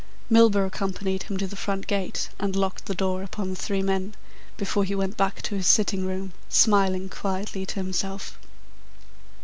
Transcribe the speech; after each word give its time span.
Milburgh 0.31 0.65
accompanied 0.73 1.21
him 1.21 1.37
to 1.37 1.45
the 1.45 1.55
front 1.55 1.85
gate 1.85 2.29
and 2.39 2.55
locked 2.55 2.85
the 2.87 2.95
door 2.95 3.21
upon 3.21 3.51
the 3.51 3.55
three 3.55 3.83
men 3.83 4.15
before 4.57 4.83
he 4.83 4.95
went 4.95 5.15
back 5.15 5.43
to 5.43 5.53
his 5.55 5.67
sitting 5.67 6.07
room 6.07 6.33
smiling 6.49 7.07
quietly 7.07 7.67
to 7.67 7.75
himself. 7.75 8.39